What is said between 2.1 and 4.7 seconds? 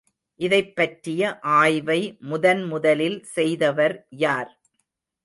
முதன்முதலில் செய்தவர் யார்?